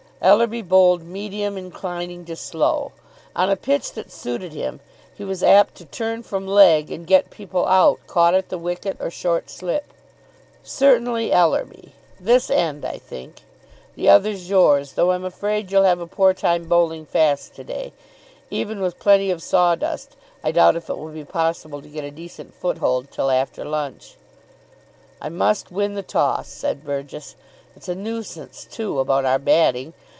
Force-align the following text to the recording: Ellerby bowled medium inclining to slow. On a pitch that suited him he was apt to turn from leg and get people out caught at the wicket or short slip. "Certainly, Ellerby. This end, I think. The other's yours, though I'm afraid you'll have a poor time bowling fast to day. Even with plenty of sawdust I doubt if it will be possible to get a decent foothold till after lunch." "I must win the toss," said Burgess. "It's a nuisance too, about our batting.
Ellerby 0.23 0.61
bowled 0.61 1.01
medium 1.01 1.57
inclining 1.57 2.25
to 2.25 2.35
slow. 2.35 2.91
On 3.35 3.49
a 3.49 3.55
pitch 3.55 3.91
that 3.93 4.11
suited 4.11 4.53
him 4.53 4.79
he 5.17 5.23
was 5.23 5.41
apt 5.41 5.73
to 5.77 5.85
turn 5.85 6.21
from 6.21 6.45
leg 6.45 6.91
and 6.91 7.07
get 7.07 7.31
people 7.31 7.65
out 7.65 7.99
caught 8.05 8.35
at 8.35 8.49
the 8.49 8.59
wicket 8.59 8.95
or 8.99 9.09
short 9.09 9.49
slip. 9.49 9.83
"Certainly, 10.61 11.31
Ellerby. 11.31 11.93
This 12.19 12.51
end, 12.51 12.85
I 12.85 12.99
think. 12.99 13.41
The 13.95 14.09
other's 14.09 14.47
yours, 14.47 14.93
though 14.93 15.09
I'm 15.09 15.25
afraid 15.25 15.71
you'll 15.71 15.85
have 15.85 15.99
a 15.99 16.05
poor 16.05 16.35
time 16.35 16.65
bowling 16.65 17.07
fast 17.07 17.55
to 17.55 17.63
day. 17.63 17.91
Even 18.51 18.79
with 18.79 18.99
plenty 18.99 19.31
of 19.31 19.41
sawdust 19.41 20.15
I 20.43 20.51
doubt 20.51 20.75
if 20.75 20.87
it 20.87 20.99
will 20.99 21.09
be 21.09 21.25
possible 21.25 21.81
to 21.81 21.89
get 21.89 22.03
a 22.03 22.11
decent 22.11 22.53
foothold 22.53 23.09
till 23.09 23.31
after 23.31 23.65
lunch." 23.65 24.17
"I 25.19 25.29
must 25.29 25.71
win 25.71 25.95
the 25.95 26.03
toss," 26.03 26.47
said 26.47 26.85
Burgess. 26.85 27.35
"It's 27.75 27.89
a 27.89 27.95
nuisance 27.95 28.65
too, 28.69 28.99
about 28.99 29.25
our 29.25 29.39
batting. 29.39 29.93